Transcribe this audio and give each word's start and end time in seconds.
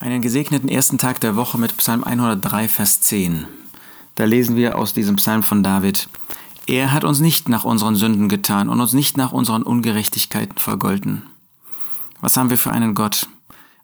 Einen 0.00 0.22
gesegneten 0.22 0.68
ersten 0.68 0.96
Tag 0.96 1.20
der 1.20 1.34
Woche 1.34 1.58
mit 1.58 1.76
Psalm 1.78 2.04
103, 2.04 2.68
Vers 2.68 3.00
10. 3.00 3.46
Da 4.14 4.26
lesen 4.26 4.54
wir 4.54 4.78
aus 4.78 4.92
diesem 4.92 5.16
Psalm 5.16 5.42
von 5.42 5.64
David. 5.64 6.08
Er 6.68 6.92
hat 6.92 7.02
uns 7.02 7.18
nicht 7.18 7.48
nach 7.48 7.64
unseren 7.64 7.96
Sünden 7.96 8.28
getan 8.28 8.68
und 8.68 8.80
uns 8.80 8.92
nicht 8.92 9.16
nach 9.16 9.32
unseren 9.32 9.64
Ungerechtigkeiten 9.64 10.56
vergolten. 10.56 11.22
Was 12.20 12.36
haben 12.36 12.48
wir 12.48 12.58
für 12.58 12.70
einen 12.70 12.94
Gott? 12.94 13.28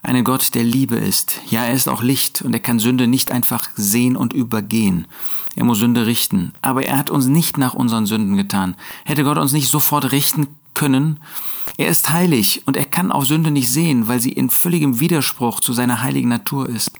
Einen 0.05 0.23
Gott, 0.23 0.55
der 0.55 0.63
Liebe 0.63 0.95
ist. 0.95 1.41
Ja, 1.49 1.65
er 1.65 1.75
ist 1.75 1.89
auch 1.89 2.03
Licht 2.03 2.43
und 2.43 2.53
er 2.53 2.61
kann 2.61 2.79
Sünde 2.79 3.09
nicht 3.09 3.33
einfach 3.33 3.71
sehen 3.75 4.17
und 4.17 4.33
übergehen. 4.33 5.09
Er 5.57 5.65
muss 5.65 5.79
Sünde 5.79 6.07
richten. 6.07 6.53
Aber 6.63 6.85
er 6.85 6.97
hat 6.97 7.11
uns 7.11 7.27
nicht 7.27 7.59
nach 7.59 7.75
unseren 7.75 8.07
Sünden 8.07 8.37
getan. 8.37 8.77
Hätte 9.05 9.25
Gott 9.25 9.39
uns 9.39 9.53
nicht 9.53 9.69
sofort 9.69 10.13
richten 10.13 10.47
können. 10.75 11.21
Er 11.77 11.89
ist 11.89 12.11
heilig 12.11 12.63
und 12.67 12.77
er 12.77 12.85
kann 12.85 13.11
auch 13.11 13.25
Sünde 13.25 13.51
nicht 13.51 13.69
sehen, 13.69 14.07
weil 14.09 14.21
sie 14.21 14.33
in 14.33 14.51
völligem 14.51 15.01
Widerspruch 15.01 15.61
zu 15.61 15.73
seiner 15.73 16.03
heiligen 16.03 16.29
Natur 16.29 16.69
ist. 16.69 16.93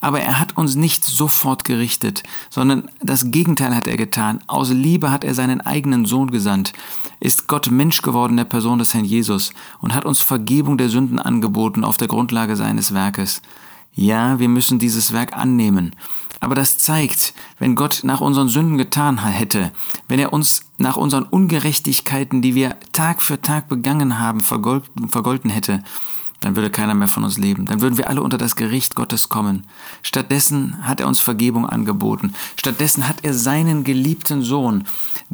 Aber 0.00 0.20
er 0.20 0.40
hat 0.40 0.56
uns 0.56 0.74
nicht 0.74 1.04
sofort 1.04 1.64
gerichtet, 1.64 2.24
sondern 2.50 2.88
das 3.00 3.30
Gegenteil 3.30 3.74
hat 3.74 3.86
er 3.86 3.96
getan. 3.96 4.40
Aus 4.48 4.70
Liebe 4.70 5.12
hat 5.12 5.22
er 5.22 5.34
seinen 5.34 5.60
eigenen 5.60 6.06
Sohn 6.06 6.30
gesandt, 6.30 6.72
ist 7.20 7.46
Gott 7.46 7.70
Mensch 7.70 8.02
geworden, 8.02 8.36
der 8.36 8.44
Person 8.44 8.80
des 8.80 8.94
Herrn 8.94 9.04
Jesus, 9.04 9.52
und 9.80 9.94
hat 9.94 10.04
uns 10.04 10.20
Vergebung 10.20 10.76
der 10.76 10.88
Sünden 10.88 11.20
angeboten 11.20 11.84
auf 11.84 11.98
der 11.98 12.08
Grundlage 12.08 12.56
seines 12.56 12.92
Werkes. 12.92 13.42
Ja, 13.94 14.38
wir 14.38 14.48
müssen 14.48 14.78
dieses 14.78 15.12
Werk 15.12 15.34
annehmen. 15.34 15.94
Aber 16.40 16.54
das 16.54 16.78
zeigt, 16.78 17.34
wenn 17.58 17.76
Gott 17.76 18.00
nach 18.02 18.20
unseren 18.20 18.48
Sünden 18.48 18.76
getan 18.76 19.24
hätte, 19.24 19.70
wenn 20.08 20.18
er 20.18 20.32
uns 20.32 20.62
nach 20.78 20.96
unseren 20.96 21.22
Ungerechtigkeiten, 21.22 22.42
die 22.42 22.54
wir 22.54 22.76
Tag 22.92 23.22
für 23.22 23.40
Tag 23.40 23.68
begangen 23.68 24.18
haben, 24.18 24.40
vergolten, 24.40 25.08
vergolten 25.08 25.50
hätte, 25.50 25.84
dann 26.40 26.56
würde 26.56 26.70
keiner 26.70 26.94
mehr 26.94 27.06
von 27.06 27.22
uns 27.22 27.38
leben. 27.38 27.66
Dann 27.66 27.80
würden 27.80 27.96
wir 27.96 28.10
alle 28.10 28.22
unter 28.22 28.38
das 28.38 28.56
Gericht 28.56 28.96
Gottes 28.96 29.28
kommen. 29.28 29.64
Stattdessen 30.02 30.84
hat 30.86 31.00
er 31.00 31.06
uns 31.06 31.20
Vergebung 31.20 31.66
angeboten. 31.66 32.34
Stattdessen 32.56 33.06
hat 33.06 33.18
er 33.22 33.34
seinen 33.34 33.84
geliebten 33.84 34.42
Sohn, 34.42 34.84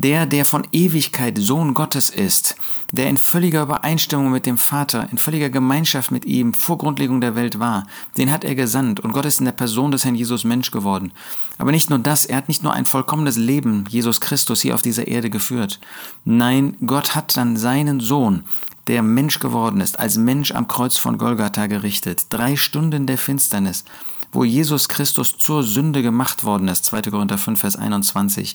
der, 0.02 0.26
der 0.26 0.44
von 0.44 0.66
Ewigkeit 0.70 1.38
Sohn 1.38 1.74
Gottes 1.74 2.08
ist, 2.08 2.54
der 2.92 3.08
in 3.08 3.16
völliger 3.16 3.62
Übereinstimmung 3.62 4.30
mit 4.30 4.46
dem 4.46 4.56
Vater, 4.56 5.08
in 5.10 5.18
völliger 5.18 5.50
Gemeinschaft 5.50 6.12
mit 6.12 6.24
ihm 6.24 6.54
vor 6.54 6.78
Grundlegung 6.78 7.20
der 7.20 7.34
Welt 7.34 7.58
war, 7.58 7.84
den 8.16 8.30
hat 8.30 8.44
er 8.44 8.54
gesandt 8.54 9.00
und 9.00 9.12
Gott 9.12 9.24
ist 9.24 9.40
in 9.40 9.44
der 9.44 9.52
Person 9.52 9.90
des 9.90 10.04
Herrn 10.04 10.14
Jesus 10.14 10.44
Mensch 10.44 10.70
geworden. 10.70 11.12
Aber 11.58 11.72
nicht 11.72 11.90
nur 11.90 11.98
das, 11.98 12.26
er 12.26 12.36
hat 12.36 12.46
nicht 12.46 12.62
nur 12.62 12.74
ein 12.74 12.84
vollkommenes 12.84 13.36
Leben, 13.36 13.86
Jesus 13.88 14.20
Christus, 14.20 14.60
hier 14.60 14.76
auf 14.76 14.82
dieser 14.82 15.08
Erde 15.08 15.30
geführt. 15.30 15.80
Nein, 16.24 16.76
Gott 16.86 17.16
hat 17.16 17.36
dann 17.36 17.56
seinen 17.56 17.98
Sohn, 17.98 18.44
der 18.86 19.02
Mensch 19.02 19.40
geworden 19.40 19.80
ist, 19.80 19.98
als 19.98 20.16
Mensch 20.16 20.52
am 20.52 20.68
Kreuz 20.68 20.96
von 20.96 21.18
Golgatha 21.18 21.66
gerichtet. 21.66 22.26
Drei 22.30 22.54
Stunden 22.54 23.06
der 23.06 23.18
Finsternis, 23.18 23.84
wo 24.30 24.44
Jesus 24.44 24.88
Christus 24.88 25.36
zur 25.38 25.64
Sünde 25.64 26.02
gemacht 26.02 26.44
worden 26.44 26.68
ist. 26.68 26.84
2. 26.84 27.02
Korinther 27.02 27.36
5, 27.36 27.58
Vers 27.58 27.74
21. 27.74 28.54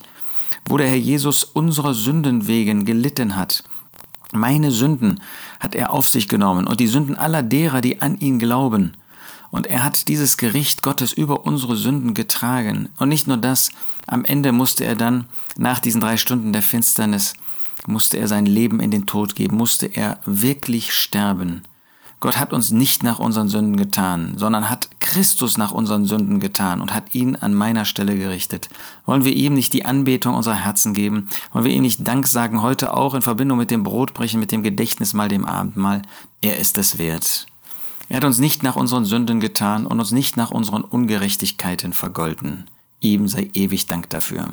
Wo 0.66 0.78
der 0.78 0.88
Herr 0.88 0.97
Jesus 0.97 1.44
unserer 1.44 1.94
Sünden 1.94 2.47
wegen 2.47 2.86
gelitten 2.86 3.36
hat. 3.36 3.64
Meine 4.31 4.72
Sünden 4.72 5.19
hat 5.59 5.75
er 5.75 5.92
auf 5.92 6.08
sich 6.08 6.28
genommen 6.28 6.66
und 6.66 6.80
die 6.80 6.88
Sünden 6.88 7.16
aller 7.16 7.44
derer, 7.44 7.81
die 7.81 8.02
an 8.02 8.19
ihn 8.19 8.39
glauben. 8.39 8.94
Und 9.52 9.67
er 9.67 9.84
hat 9.84 10.08
dieses 10.08 10.38
Gericht 10.38 10.81
Gottes 10.81 11.14
über 11.14 11.45
unsere 11.45 11.75
Sünden 11.75 12.16
getragen. 12.16 12.89
Und 12.97 13.09
nicht 13.09 13.28
nur 13.28 13.38
das, 13.38 13.69
am 14.08 14.25
Ende 14.25 14.52
musste 14.52 14.84
er 14.84 14.95
dann 14.95 15.25
nach 15.58 15.80
diesen 15.80 16.02
drei 16.02 16.17
Stunden 16.17 16.53
der 16.53 16.64
Finsternis 16.64 17.34
musste 17.88 18.17
er 18.17 18.28
sein 18.28 18.45
Leben 18.45 18.80
in 18.80 18.91
den 18.91 19.06
Tod 19.06 19.36
geben, 19.36 19.58
musste 19.58 19.88
er 19.88 20.19
wirklich 20.25 20.94
sterben. 20.94 21.64
Gott 22.24 22.40
hat 22.40 22.54
uns 22.54 22.72
nicht 22.72 23.04
nach 23.04 23.20
unseren 23.20 23.50
Sünden 23.50 23.76
getan, 23.76 24.36
sondern 24.38 24.70
hat 24.70 24.88
Christus 25.02 25.58
nach 25.58 25.74
unseren 25.74 26.06
Sünden 26.06 26.40
getan 26.40 26.80
und 26.80 26.94
hat 26.94 27.14
ihn 27.14 27.36
an 27.36 27.54
meiner 27.54 27.84
Stelle 27.84 28.18
gerichtet. 28.18 28.70
Wollen 29.06 29.26
wir 29.26 29.36
ihm 29.36 29.56
nicht 29.56 29.74
die 29.74 29.84
Anbetung 29.84 30.34
unserer 30.34 30.56
Herzen 30.56 30.94
geben? 30.94 31.28
Wollen 31.52 31.66
wir 31.66 31.74
ihm 31.74 31.82
nicht 31.82 32.08
Dank 32.08 32.25
sagen, 32.28 32.62
heute 32.62 32.94
auch 32.94 33.14
in 33.14 33.22
Verbindung 33.22 33.58
mit 33.58 33.72
dem 33.72 33.84
Brotbrechen, 33.84 34.40
mit 34.40 34.53
dem 34.53 34.64
Gedächtnismahl, 34.64 35.28
dem 35.28 35.44
Abendmahl? 35.44 36.02
Er 36.40 36.59
ist 36.59 36.78
es 36.78 36.97
wert. 36.97 37.46
Er 38.08 38.16
hat 38.16 38.24
uns 38.24 38.40
nicht 38.40 38.64
nach 38.64 38.78
unseren 38.78 39.03
Sünden 39.03 39.42
getan 39.42 39.86
und 39.86 40.00
uns 40.00 40.14
nicht 40.14 40.38
nach 40.38 40.52
unseren 40.52 40.86
Ungerechtigkeiten 40.86 41.92
vergolten. 41.92 42.70
Ihm 43.02 43.28
sei 43.28 43.50
ewig 43.53 43.88
Dank 43.88 44.09
dafür. 44.12 44.47